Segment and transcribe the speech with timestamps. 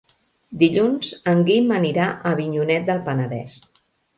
[0.61, 3.55] Dilluns en Guim anirà a Avinyonet del Penedès.